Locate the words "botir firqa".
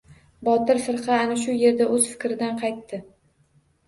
0.47-1.17